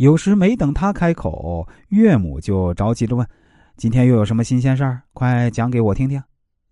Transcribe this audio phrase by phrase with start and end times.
[0.00, 3.26] 有时没等他开口，岳母就着急着问
[3.76, 5.02] ：“今天又有什么新鲜事儿？
[5.12, 6.18] 快讲给我听听。”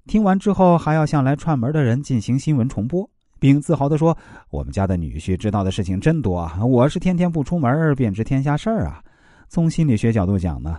[0.08, 3.06] 听完之后，还要向来串门的人进行新闻重播，
[3.38, 4.16] 并自豪地说
[4.48, 6.64] ：“我们家的女婿知道的事情真多啊！
[6.64, 9.02] 我是天天不出门便知天下事儿啊。”
[9.46, 10.78] 从心理学角度讲呢，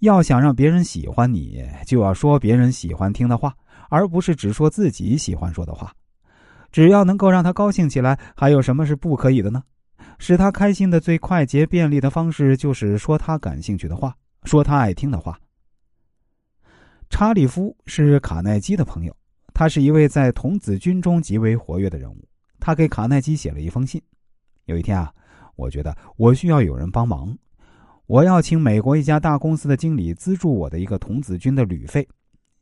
[0.00, 3.54] 要想让别人喜欢你，就要说别人喜欢听的话，
[3.88, 5.92] 而不是只说自己喜欢说的话。
[6.72, 9.62] 只要能够让他高兴起来，还有什么是不可以的呢？
[10.18, 14.14] 使他开心的最快捷便利的方式，就是说他感兴趣的话，
[14.44, 15.38] 说他爱听的话。
[17.10, 19.16] 查理夫是卡耐基的朋友，
[19.52, 22.26] 他是一位在童子军中极为活跃的人物。
[22.58, 24.00] 他给卡耐基写了一封信。
[24.64, 25.12] 有一天啊，
[25.54, 27.36] 我觉得我需要有人帮忙，
[28.06, 32.08] 我要请美国一家大公司的经理资助我的一个童子军的旅费。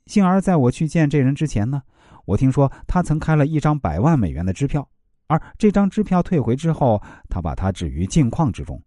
[0.06, 1.82] 幸而在我去见这人之前呢。
[2.24, 4.88] 我听说他曾开了一张百万美元的支票，
[5.32, 8.78] 而这张支票退回之后，他把它置于镜框之中。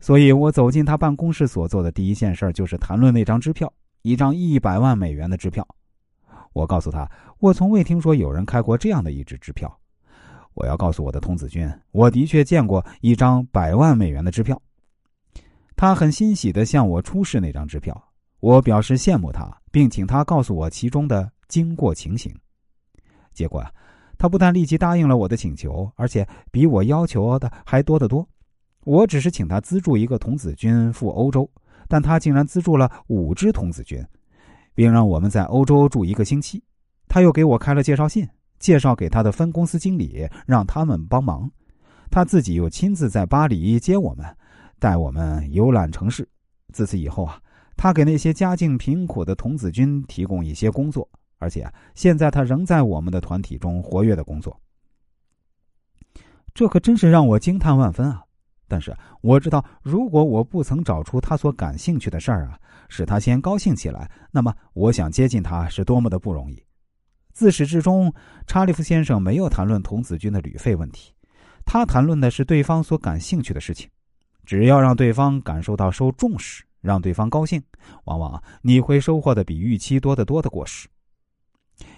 [0.00, 5.64] 所以我走进他办公室所做的第一件事就是谈论那张支票，一张一百万美元的支票。
[6.52, 9.72] 我告诉他，我从未听说有人开过这样的一支支票。
[10.54, 14.60] 我要告诉我的童子军，我的确见过一张百万美元的支票。
[15.76, 18.08] 他很欣喜地向我出示那张支票，
[18.40, 21.30] 我表示羡慕他，并请他告诉我其中的。
[21.46, 22.34] 经过情形，
[23.32, 23.70] 结果啊，
[24.18, 28.26] 他不但立即答应了我的请求，而且比我要求的还多得多。
[28.84, 31.50] 我只是请他资助一个童子军赴欧洲，
[31.88, 34.04] 但他竟然资助了五支童子军，
[34.74, 36.62] 并让我们在欧洲住一个星期。
[37.08, 41.50] 他又给我开了介绍信，介绍给他的分公司经理，让他们帮忙。
[42.10, 44.26] 他自己又亲自在巴黎接我们，
[44.78, 46.28] 带我们游览城市。
[46.72, 47.40] 自此以后啊，
[47.76, 51.08] 他给那些家境贫苦的童子军提供一些工作。
[51.44, 54.58] 而且现在他仍在我们的团体中活跃的工作，
[56.54, 58.24] 这可真是让我惊叹万分啊！
[58.66, 66.64] 但是我知道，如果我不曾找出他所感兴趣的事儿啊，使他先高兴起来，那么我想接近他是多么的不容易。
[67.34, 68.10] 自始至终，
[68.46, 71.12] 查理夫先生没有谈论童子军的旅费问题，
[71.66, 73.86] 他谈论的是对方所感兴趣的事情。
[74.46, 77.62] 只要让对方感受到受重视，让对方高兴，
[78.04, 80.88] 往往你会收获的比预期多得多的果实。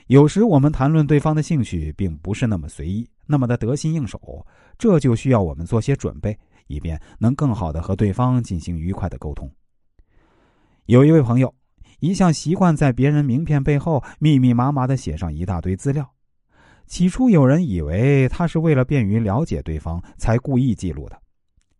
[0.06, 4.46] 有时我们谈论对方的兴趣，并不是那么随意，那么的得心应手，
[4.78, 9.50] 这就需要我们做些准备，以便能更好的和对方进行愉快的沟通。
[10.84, 11.52] 有一位朋友，
[11.98, 16.08] 一向习惯在别人名片背后密密麻麻的写上一大堆资料。
[16.86, 21.20] 起初有人以为他是为了便于了解对方才故意记录的，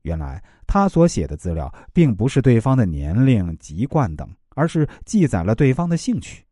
[0.02, 6.42] 原来他所写的资料并不是对方的年龄、籍贯等，而是记载了对方的兴趣。